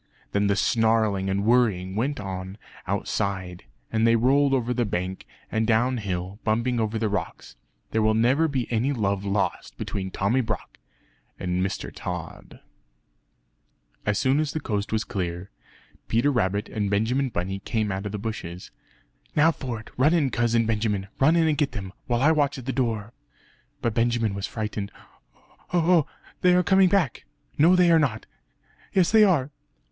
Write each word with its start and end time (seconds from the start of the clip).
Then 0.31 0.47
the 0.47 0.55
snarling 0.55 1.29
and 1.29 1.45
worrying 1.45 1.95
went 1.95 2.19
on 2.19 2.57
outside; 2.87 3.65
and 3.91 4.07
they 4.07 4.15
rolled 4.15 4.51
over 4.51 4.73
the 4.73 4.83
bank, 4.83 5.27
and 5.51 5.67
down 5.67 5.97
hill, 5.97 6.39
bumping 6.43 6.79
over 6.79 6.97
the 6.97 7.07
rocks. 7.07 7.55
There 7.91 8.01
will 8.01 8.15
never 8.15 8.47
be 8.47 8.65
any 8.71 8.93
love 8.93 9.23
lost 9.23 9.77
between 9.77 10.09
Tommy 10.09 10.41
Brock 10.41 10.79
and 11.39 11.61
Mr. 11.63 11.91
Tod. 11.93 12.61
As 14.03 14.17
soon 14.17 14.39
as 14.39 14.53
the 14.53 14.59
coast 14.59 14.91
was 14.91 15.03
clear, 15.03 15.51
Peter 16.07 16.31
Rabbit 16.31 16.67
and 16.67 16.89
Benjamin 16.89 17.29
Bunny 17.29 17.59
came 17.59 17.91
out 17.91 18.07
of 18.07 18.11
the 18.11 18.17
bushes 18.17 18.71
"Now 19.35 19.51
for 19.51 19.79
it! 19.79 19.91
Run 19.97 20.15
in, 20.15 20.31
Cousin 20.31 20.65
Benjamin! 20.65 21.09
Run 21.19 21.35
in 21.35 21.47
and 21.47 21.59
get 21.59 21.73
them! 21.73 21.93
while 22.07 22.23
I 22.23 22.31
watch 22.31 22.57
at 22.57 22.65
the 22.65 22.73
door." 22.73 23.13
But 23.83 23.93
Benjamin 23.93 24.33
was 24.33 24.47
frightened 24.47 24.91
"Oh; 25.35 25.45
oh! 25.73 26.07
they 26.41 26.55
are 26.55 26.63
coming 26.63 26.89
back!" 26.89 27.25
"No 27.59 27.75
they 27.75 27.91
are 27.91 27.99
not." 27.99 28.25
"Yes 28.93 29.11
they 29.11 29.23
are!" 29.23 29.51